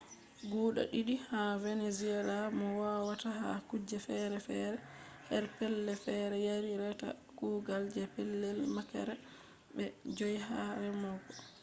[0.51, 4.77] guda didi ha venezuelans mo howata ha kuje fere-fere
[5.29, 9.13] her pellei fere yari reta kugal je pellel makera
[9.75, 9.83] be
[10.17, 11.29] je 5 ha remogo